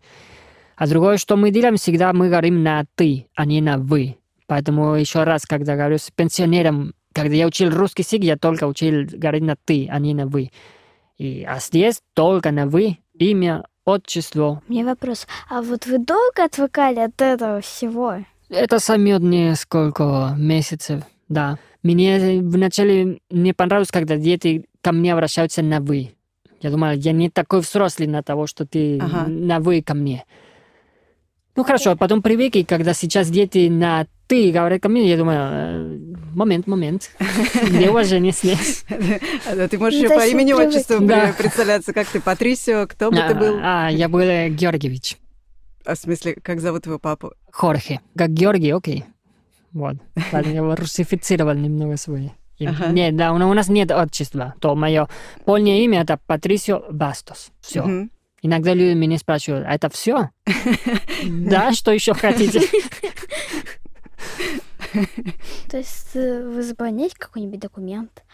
[0.77, 4.17] А другое, что мы делаем, всегда мы говорим на «ты», а не на «вы».
[4.47, 9.07] Поэтому еще раз, когда говорю с пенсионером, когда я учил русский язык, я только учил
[9.11, 10.51] говорить на «ты», а не на «вы».
[11.19, 14.63] И, а здесь только на «вы», имя, отчество.
[14.69, 15.27] У меня вопрос.
[15.49, 18.19] А вот вы долго отвыкали от этого всего?
[18.49, 21.59] Это займет несколько месяцев, да.
[21.83, 26.11] Мне вначале не понравилось, когда дети ко мне обращаются на «вы».
[26.61, 29.27] Я думала, я не такой взрослый на того, что ты Ага.
[29.29, 30.25] на «вы» ко мне.
[31.55, 35.17] Ну хорошо, а потом привык, и когда сейчас дети на «ты» говорят ко мне, я
[35.17, 35.99] думаю, «Э,
[36.35, 37.11] момент, момент,
[37.69, 38.85] где уважение здесь?
[38.89, 41.31] А Ты можешь Ну, еще по то есть имени вы отчеству Да.
[41.31, 43.59] пре- представляться, как ты, Патрисио, кто бы ты был?
[43.63, 45.17] А, я был э, Георгиевич,
[45.87, 47.33] А в смысле, как зовут его папу?
[47.53, 48.01] Хорхе.
[48.17, 49.05] Как Георгий, окей.
[49.73, 49.97] Вот.
[50.33, 52.33] Ладно, я его русифицировал немного имя.
[52.61, 52.89] Ага.
[52.89, 54.55] Нет, да, у у нас нет отчества.
[54.61, 55.09] То мое
[55.45, 57.51] полное имя это Патрисио Бастос.
[57.61, 57.83] Все.
[57.83, 58.11] Мгм.
[58.43, 60.31] Иногда люди меня спрашивают, а это все?
[61.25, 62.61] Да, что еще хотите?
[65.71, 68.25] То есть э, вы заполняете какой-нибудь документ,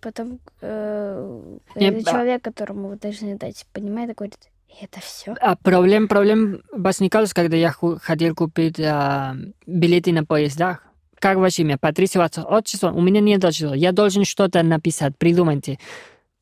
[0.00, 4.38] потом э, а- человек, которому вы должны дать, понимает и говорит,
[4.80, 5.34] это все.
[5.40, 10.82] А проблем, проблем возникал, когда я хотел купить а, билеты на поездах.
[11.18, 11.78] Как ваше имя?
[11.78, 12.90] Патрисио ваше отчество?
[12.90, 13.74] У меня нет отчества.
[13.74, 15.16] Я должен что-то написать.
[15.16, 15.78] Придумайте.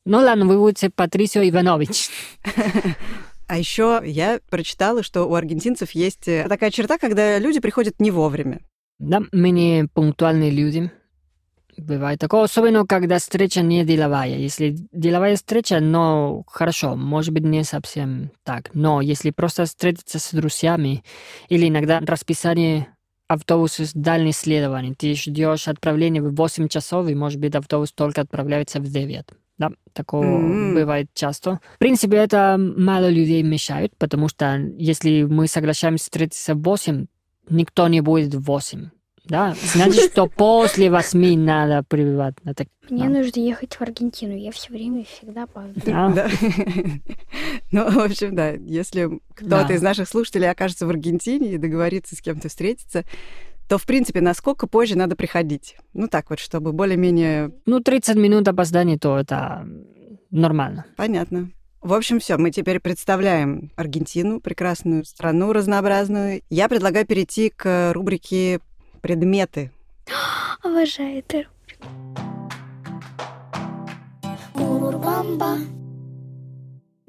[0.05, 2.09] Ну ладно, вы будете Патрисио Иванович.
[3.45, 8.09] А еще я прочитала, что у аргентинцев есть э, такая черта, когда люди приходят не
[8.09, 8.61] вовремя.
[8.99, 10.91] Да, мы не пунктуальные люди.
[11.87, 14.37] Бывает такое, особенно когда встреча не деловая.
[14.37, 18.69] Если деловая встреча, но хорошо, может быть не совсем так.
[18.73, 21.03] Но если просто встретиться с друзьями
[21.49, 22.87] или иногда расписание
[23.27, 28.21] автобуса с дальних следований, ты ждешь отправления в 8 часов, и может быть автобус только
[28.21, 29.25] отправляется в 9.
[29.57, 30.73] Да, такое М.
[30.73, 31.59] бывает часто.
[31.75, 37.07] В принципе, это мало людей мешает, потому что если мы соглашаемся встретиться в 8,
[37.49, 38.89] никто не будет в 8.
[39.25, 42.35] Да, значит, что после восьми надо прибывать.
[42.43, 43.09] на так- Мне да.
[43.09, 45.81] нужно ехать в Аргентину, я все время всегда опаздываю.
[45.85, 46.09] Да.
[46.09, 46.29] Да.
[47.71, 49.73] Ну, в общем, да, если кто-то Да.
[49.73, 53.03] из наших слушателей окажется в Аргентине и договорится с кем-то встретиться,
[53.69, 55.77] то, в принципе, насколько позже надо приходить?
[55.93, 59.65] Ну, так вот, чтобы более-менее Ну, 30 минут опоздания, то это
[60.29, 60.85] нормально.
[60.97, 61.49] понятно.
[61.81, 66.41] В общем, все, мы теперь представляем Аргентину, прекрасную страну, разнообразную.
[66.49, 68.59] Я предлагаю перейти к рубрике
[69.03, 69.69] «Предметы».
[70.63, 71.43] Обожаю это.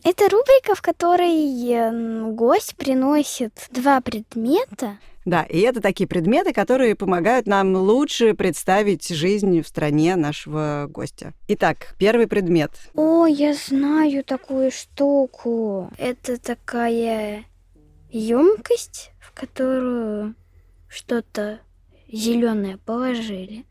[0.03, 4.99] Это рубрика, в которой м, гость приносит два предмета.
[5.25, 11.33] Да, и это такие предметы, которые помогают нам лучше представить жизнь в стране нашего гостя.
[11.47, 12.73] Итак, первый предмет.
[12.97, 15.93] О, я знаю такую штуку.
[15.97, 17.45] Это такая
[18.11, 20.35] емкость, в которую
[20.89, 21.61] что-то
[22.11, 23.65] зеленое положили.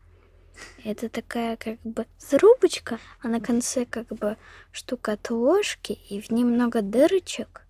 [0.84, 4.36] Это такая как бы трубочка, а на конце как бы
[4.70, 7.66] штука от ложки, и в ней много дырочек.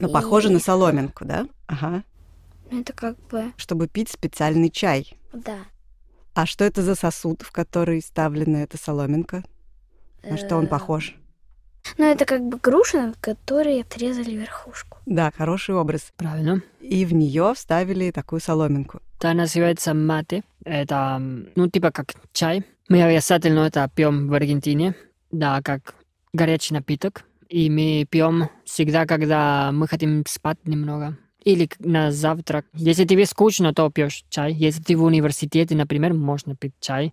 [0.00, 1.46] Ну, похоже И- на соломинку, да?
[1.66, 2.02] Ага.
[2.70, 5.16] Ну, Это как бы, Чтобы пить специальный чай.
[5.32, 5.58] да.
[6.34, 9.42] А что это за сосуд, в который вставлена эта соломинка?
[10.22, 11.16] На что он э, похож?
[11.96, 14.98] Ну, это как бы груша, на которой отрезали верхушку.
[15.06, 16.12] Да, хороший образ.
[16.16, 16.62] Правильно.
[16.80, 19.00] И в нее вставили такую соломинку.
[19.18, 20.44] Это называется мате.
[20.64, 22.62] Это, ну, типа как чай.
[22.88, 24.94] Мы обязательно это пьем в Аргентине.
[25.32, 25.96] Да, как
[26.32, 27.24] горячий напиток.
[27.48, 31.18] И мы пьем всегда, когда мы хотим спать немного.
[31.42, 32.66] Или на завтрак.
[32.74, 34.52] Если тебе скучно, то пьешь чай.
[34.52, 37.12] Если ты в университете, например, можно пить чай.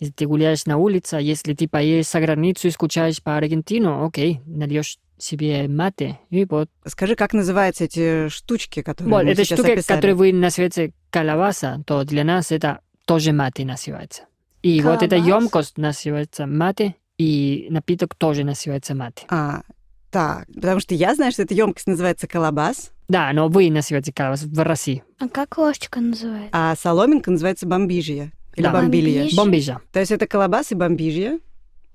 [0.00, 4.40] Если ты гуляешь на улице, если ты поедешь за границу и скучаешь по Аргентину, окей,
[4.46, 6.68] нальешь себе мате, и вот.
[6.86, 9.96] Скажи, как называются эти штучки, которые Вот, мы это сейчас описали?
[9.96, 14.22] которую вы называете калаваса, то для нас это тоже мате называется.
[14.62, 19.24] И вот эта емкость называется мате, и напиток тоже называется мате.
[19.28, 19.62] А,
[20.10, 24.48] так, потому что я знаю, что эта емкость называется колобас, Да, но вы называете колбасу
[24.48, 25.04] в России.
[25.20, 26.48] А как ложечка называется?
[26.52, 28.32] А соломинка называется бомбижья.
[28.56, 28.72] Или Да.
[28.72, 29.20] бомбилья.
[29.20, 29.36] Бомбиж.
[29.36, 29.80] Бомбижа.
[29.92, 31.38] То есть это колобасы бомбижья.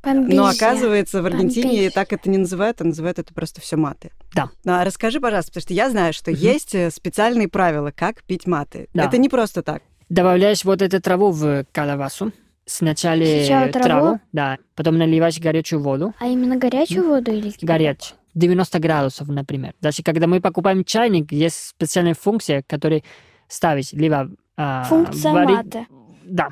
[0.04, 0.38] Бомбижья.
[0.38, 1.92] Но оказывается, в Аргентине Бомбижья.
[1.92, 4.12] так это не называют, а называют это просто все маты.
[4.34, 4.50] Да.
[4.64, 6.40] Ну, а расскажи, пожалуйста, потому что я знаю, что Мгм.
[6.40, 8.88] есть э, специальные правила, как пить маты.
[8.94, 9.06] Да.
[9.06, 9.82] Это не просто так.
[10.10, 12.32] Добавляешь вот эту траву в колбасу.
[12.66, 14.20] Сначала, Сначала траву?
[14.32, 19.74] да, потом наливаешь горячую воду, А именно горячую воду или горячую, 90 градусов, например.
[19.82, 23.02] Даже когда мы покупаем чайник, есть специальная функция, которая
[23.48, 25.88] ставить либо а, Функция варить- маты.
[26.26, 26.50] Да,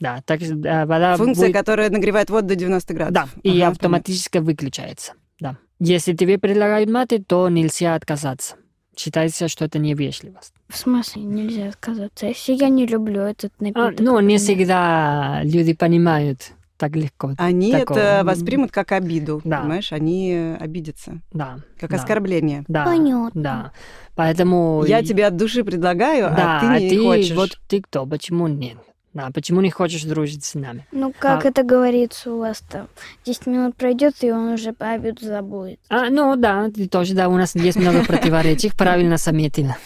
[0.00, 3.30] да, так а, вода Функция, будет- которая нагревает воду до 90 градусов.
[3.34, 5.12] Да, и Ага, автоматически выключается.
[5.40, 5.56] Да.
[5.78, 8.56] Если тебе предлагают маты, то нельзя отказаться.
[8.96, 10.54] Считается, что это невежливость.
[10.70, 12.26] В смысле нельзя отказаться?
[12.26, 14.00] Если я не люблю этот А, напиток.
[14.00, 17.32] ну, не всегда люди понимают так легко.
[17.38, 17.98] Они Такого.
[17.98, 19.60] это воспримут как обиду, Да.
[19.60, 19.92] понимаешь?
[19.92, 21.58] Они обидятся, Да.
[21.78, 22.64] как да, оскорбление.
[22.68, 22.84] Да.
[22.84, 23.42] Понятно.
[23.42, 23.72] Да.
[24.14, 24.84] Поэтому...
[24.86, 27.32] Я тебе от души предлагаю, Да, а ты не хочешь.
[27.32, 28.76] вот ты кто, почему нет?
[29.16, 30.86] Да, почему не хочешь дружить с нами?
[30.92, 32.86] Ну, как А- это говорится у вас там?
[33.24, 35.80] 10 минут пройдет, и он уже по обеду забудет.
[35.88, 39.78] А, ну да, ты тоже, да, у нас есть много противоречий, правильно заметила.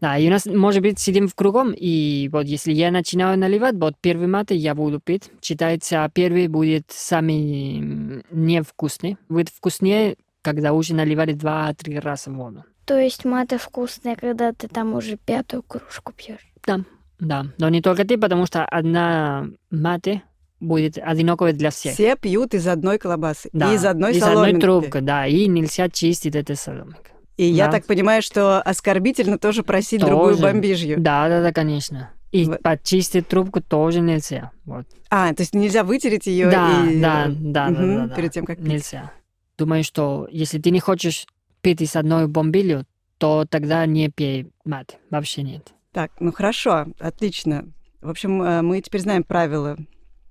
[0.00, 3.74] Да, и у нас, может быть, сидим в кругом, и вот если я начинаю наливать,
[3.74, 5.24] вот первый маты я буду пить.
[5.42, 9.18] Считается, первый будет самый невкусный.
[9.28, 12.64] Будет вкуснее, когда уже наливали два-три раза воду.
[12.86, 16.48] То есть маты вкусные, когда ты там уже пятую кружку пьешь.
[16.64, 16.80] Да,
[17.20, 20.22] но не только ты, потому что одна маты
[20.60, 21.94] будет одинаковая для всех.
[21.94, 24.48] Все пьют из одной колбасы Да, и из одной из соломинки.
[24.56, 27.02] одной трубки, да, и нельзя чистить эту соломинку.
[27.36, 27.72] И я Да.
[27.72, 30.42] так понимаю, что оскорбительно тоже просить другую Тоже.
[30.42, 30.96] бомбижью.
[31.00, 32.10] Да, да, да, конечно.
[32.32, 34.50] И В- почистить трубку тоже нельзя.
[34.64, 34.86] Вот.
[35.10, 37.00] А, то есть нельзя вытереть ее Да, и...
[37.00, 38.14] да, да, да, Мгм, да, да.
[38.16, 38.66] Перед тем, как пить.
[38.66, 39.12] Нельзя.
[39.56, 41.26] Думаю, что если ты не хочешь
[41.62, 42.84] пить из одной бомбили,
[43.18, 44.98] то тогда не пей мат.
[45.10, 45.72] Вообще нет.
[45.98, 47.64] Так, ну хорошо, отлично.
[48.00, 49.76] В общем, э, мы теперь знаем правила,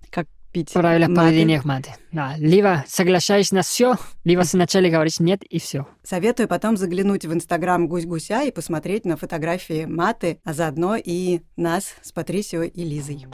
[0.10, 1.22] как пить Правильно маты.
[1.28, 1.90] поведения маты.
[2.14, 2.38] Да.
[2.38, 5.86] Либо соглашаешься на все, либо сначала говоришь нет и все.
[6.04, 11.96] Советую потом заглянуть в инстаграм Гусь-Гуся и посмотреть на фотографии маты, а заодно и нас
[12.02, 13.28] с Патрисио и Лизой.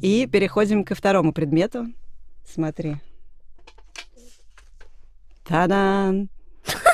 [0.00, 1.88] И переходим ко второму предмету.
[2.46, 2.96] Смотри.
[5.44, 6.30] Та-дан!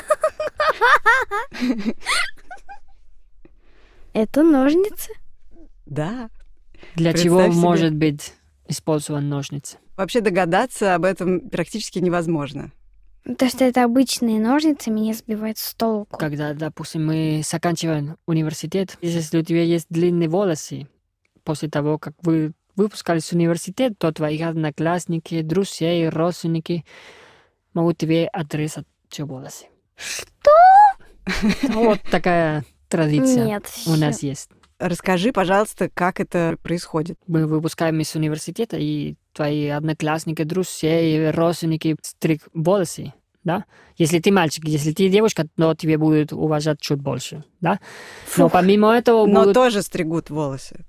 [4.13, 5.13] Это ножницы?
[5.85, 6.29] Да.
[6.95, 7.53] Для Представь чего себе.
[7.53, 8.33] может быть
[8.67, 9.77] использован ножницы?
[9.97, 12.71] Вообще догадаться об этом практически невозможно.
[13.37, 16.17] То, что это обычные ножницы, меня сбивает с толку.
[16.17, 20.87] Когда, допустим, мы заканчиваем университет, если у тебя есть длинные волосы,
[21.43, 26.85] после того, как вы выпускались с университета, то твои одноклассники, друзья и родственники
[27.73, 29.65] могут тебе отрезать все волосы.
[29.95, 30.51] Что?
[31.69, 33.95] Вот такая традиция Нет, у всё.
[33.95, 34.49] нас есть.
[34.79, 37.17] Расскажи, пожалуйста, как это происходит.
[37.27, 43.65] Мы выпускаем из университета, и твои одноклассники, друзья и родственники стриг волосы, да?
[43.97, 47.79] Если ты мальчик, если ты девушка, то тебе будет уважать чуть больше, да?
[48.37, 48.53] Но Фух.
[48.53, 49.53] помимо этого Но будут...
[49.53, 50.85] тоже стригут волосы.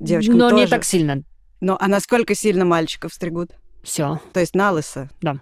[0.00, 0.62] Девочкам Но тоже.
[0.64, 1.22] не так сильно.
[1.60, 3.50] Но а насколько сильно мальчиков стригут?
[3.82, 5.10] Все, То есть на лысо?
[5.20, 5.36] да,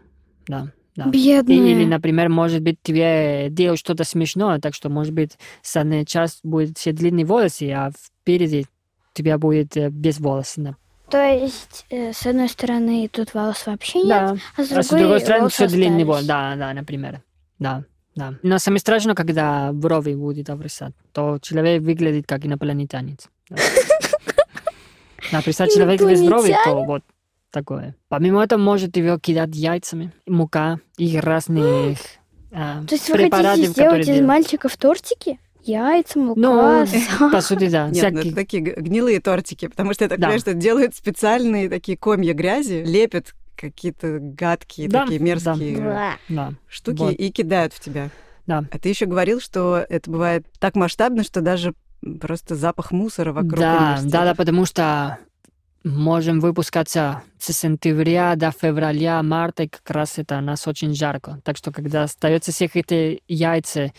[0.47, 0.73] да.
[0.97, 1.73] И- Бедные.
[1.73, 6.79] Или, например, может быть, тебе делают что-то смешное, так что, может быть, задняя часть будет
[6.79, 8.67] все длинные волосы, а впереди
[9.13, 10.61] тебя будет э, без волоса.
[10.61, 10.77] да.
[11.11, 14.37] То есть, э, с одной стороны, тут волос вообще нет, Да.
[14.57, 16.27] а с А другой, с другой стороны, все длинные волосы.
[16.27, 17.23] Да, да, например.
[17.59, 17.85] Да,
[18.17, 18.35] да.
[18.43, 23.29] Но самое страшное, когда брови будет обрезать, то человек выглядит как инопланетянец.
[23.51, 23.57] Да,
[25.33, 27.03] Да, представь, человек без брови, то вот
[27.55, 27.95] такое.
[28.09, 31.97] Помимо этого, может его кидать яйцами, мука и разных
[32.53, 35.39] а, То есть вы хотите сделать из мальчиков тортики?
[35.63, 37.33] Яйца, мука, Ну, сахар.
[37.33, 37.89] по сути, да.
[37.89, 40.27] Нет, ну всякие- это такие гнилые тортики, потому что я так Да.
[40.27, 46.19] понимаю, что делают специальные такие комья грязи, лепят какие-то гадкие, Да, такие мерзкие.
[46.29, 46.53] Да.
[46.69, 47.13] штуки Вот.
[47.15, 48.11] и кидают в тебя.
[48.47, 48.65] Да.
[48.71, 51.73] А ты еще говорил, что это бывает так масштабно, что даже
[52.21, 55.17] просто запах мусора вокруг Да, да, да, потому что
[55.85, 61.41] можем выпускаться с сентября до февраля, марта, как раз это у нас очень жарко.
[61.45, 63.93] Так что, когда остается всех эти яйца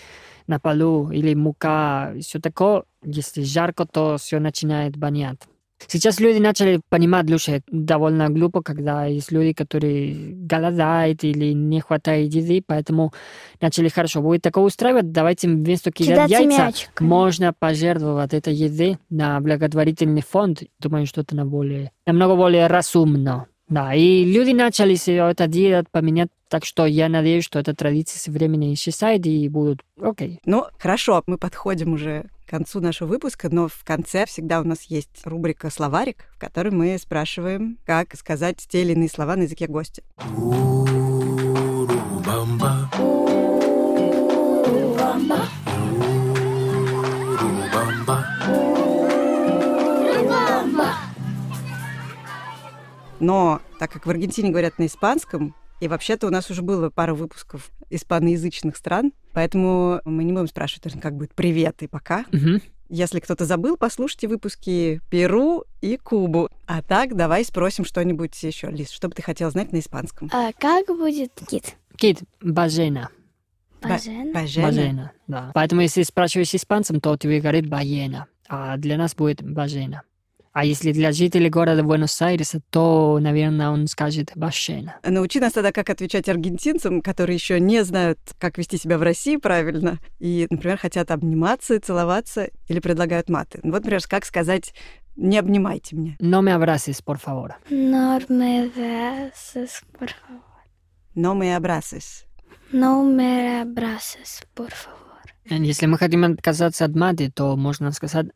[0.47, 5.39] на полу или мука, все такое, если жарко, то все начинает вонять.
[5.87, 12.33] Сейчас люди начали понимать лучше, довольно глупо, когда есть люди, которые голодают или не хватает
[12.33, 13.13] еды, поэтому
[13.61, 14.21] начали хорошо.
[14.21, 17.07] Будет такое устраивать, давайте вместо кидать яйца, мячиками.
[17.07, 20.63] можно пожертвовать этой еды на благотворительный фонд.
[20.79, 23.47] Думаю, что это на более, намного более разумно.
[23.67, 28.19] Да, и люди начали все это делать, поменять, так что я надеюсь, что эта традиция
[28.19, 30.39] со временем исчезает и будут окей.
[30.45, 34.83] Ну, хорошо, мы подходим уже к концу нашего выпуска, но в конце всегда у нас
[34.83, 39.67] есть рубрика «Словарик», в которой мы спрашиваем, как сказать те или иные слова на языке
[39.67, 40.03] гостя.
[53.19, 55.55] Но так как в Аргентине говорят на испанском,
[55.85, 60.99] и вообще-то у нас уже было пара выпусков испаноязычных стран, поэтому мы не будем спрашивать,
[60.99, 62.25] как будет «привет» и «пока».
[62.31, 62.61] Мгм.
[62.89, 66.49] Если кто-то забыл, послушайте выпуски Перу и Кубу.
[66.67, 68.69] А так, давай спросим что-нибудь еще.
[68.69, 70.29] Лиз, что бы ты хотела знать на испанском?
[70.31, 71.75] А как будет кит?
[71.97, 73.09] Кит, бажена.
[73.81, 74.33] Бажен?
[74.33, 74.67] Бажена?
[74.67, 75.51] Бажена, да.
[75.53, 80.03] Поэтому если спрашиваешь испанцем, то тебе говорит баена, а для нас будет бажена.
[80.55, 84.95] А если для жителей города Буэнос-Айреса, то, наверное, он скажет башена.
[85.03, 89.35] Научи нас тогда, как отвечать аргентинцам, которые еще не знают, как вести себя в России
[89.35, 93.59] правильно, и, например, хотят обниматься, целоваться или предлагают маты.
[93.63, 94.73] Вот, например, как сказать
[95.17, 96.15] «не обнимайте меня».
[96.21, 97.55] No me abraces, por favor.
[97.69, 100.41] No me beses, por favor.
[101.15, 102.23] «No me abraces».
[102.71, 105.03] No me abraces, por favor.
[105.49, 108.27] Если мы хотим отказаться от маты, то можно сказать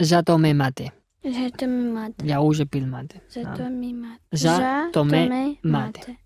[0.00, 0.90] «Я tomé mate».
[1.22, 2.24] Ya tomé mate.
[2.26, 3.20] Я уже пил маты.
[3.34, 3.56] Ya Да.
[3.56, 4.20] tomé mate.
[4.32, 5.98] Ya Ya tomé tomé mate.
[6.00, 6.16] mate.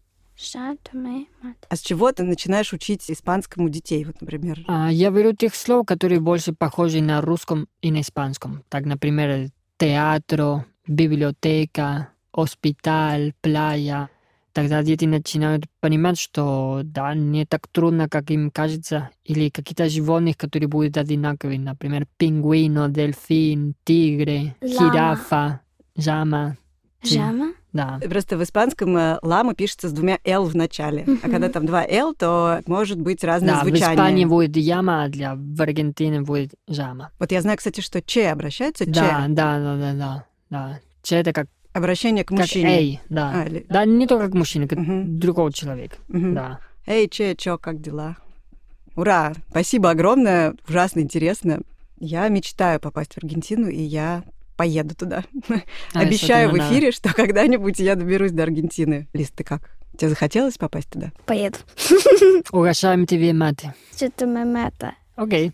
[0.55, 1.67] Ya tomé mate.
[1.69, 4.65] А с чего ты начинаешь учить испанскому детей, вот, например?
[4.69, 8.63] А, Я беру тех слов, которые больше похожи на русском и на испанском.
[8.69, 14.09] Так, например, театро, библиотека, hospital, playa.
[14.55, 20.37] Тогда дети начинают понимать, что да, не так трудно, как им кажется, или какие-то животных,
[20.37, 24.79] которые будут одинаковые, например, пингвино, дельфин, тигры, Лама.
[24.93, 25.61] жирафа,
[25.97, 26.57] жама.
[27.03, 27.53] Жама?
[27.73, 27.99] Да.
[28.09, 31.05] Просто в испанском э, лама пишется с двумя «л» в начале.
[31.25, 33.95] А когда там два «л», то может быть разное Да, в звучание.
[33.97, 37.11] Испании будет яма, а для в Аргентине будет жама.
[37.19, 38.93] Вот я знаю, кстати, что «че» обращается, «че».
[38.93, 40.25] Да, да, да, да, да.
[40.51, 40.81] да.
[41.03, 42.79] Че это как, Обращение к как мужчине.
[42.79, 43.33] эй, да.
[43.35, 45.19] А, или- Да, не только как мужчина, как Мгм.
[45.19, 45.97] другого человека.
[46.09, 46.35] Мгм.
[46.35, 46.59] Да.
[46.87, 48.17] Эй, че, чё, как дела?
[48.97, 49.35] Ура!
[49.51, 51.61] Спасибо огромное, ужасно интересно.
[51.99, 54.23] Я мечтаю попасть в Аргентину, и я
[54.57, 55.25] поеду туда.
[55.95, 56.75] А, Обещаю в особенно, да.
[56.75, 59.09] эфире, что когда-нибудь я доберусь до Аргентины.
[59.13, 59.71] Лиз, ты как?
[59.99, 61.11] Тебе захотелось попасть туда?
[61.27, 61.59] Поеду.
[62.53, 63.75] Угощаем тебе маты.
[63.99, 64.93] Ya tomé mate.
[65.17, 65.53] Окей.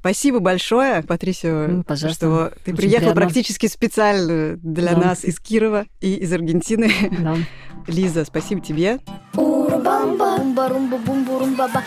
[0.00, 2.26] Спасибо большое, Патрисио, пожалуйста.
[2.26, 3.22] что ты Очень приехал приятно.
[3.22, 5.00] практически специально для Да.
[5.00, 6.90] нас из Кирова и из Аргентины.
[7.20, 7.36] Да.
[7.86, 8.98] Лиза, спасибо тебе.
[9.34, 11.82] Урубамба-румба-бумба-румба-ба.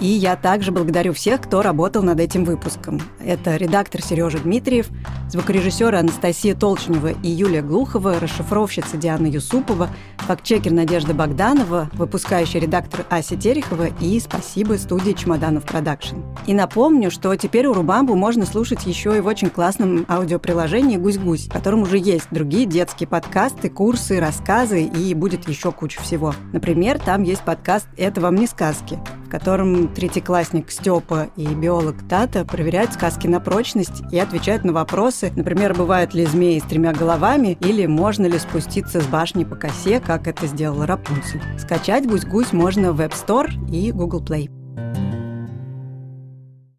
[0.00, 3.00] И я также благодарю всех, кто работал над этим выпуском.
[3.18, 4.88] Это редактор Сережа Дмитриев,
[5.28, 9.88] звукорежиссеры Анастасия Толчнева и Юлия Глухова, расшифровщица Диана Юсупова,
[10.18, 16.18] фактчекер Надежда Богданова, выпускающий редактор Ася Терехова и спасибо студии Чемоданов Продакшн.
[16.46, 21.46] И напомню, что теперь у Рубамбу можно слушать еще и в очень классном аудиоприложении «Гусь-гусь»,
[21.46, 26.34] в котором уже есть другие детские подкасты, курсы, рассказы и будет еще куча всего.
[26.52, 32.46] Например, там есть подкаст «Это вам не сказки», в котором третьеклассник Степа и биолог Тата
[32.46, 37.58] проверяют сказки на прочность и отвечают на вопросы, например, бывают ли змеи с тремя головами
[37.60, 41.42] или можно ли спуститься с башни по косе, как это сделала Рапунцель.
[41.58, 44.48] Скачать «Гусь-гусь» можно в App Store и Google Play.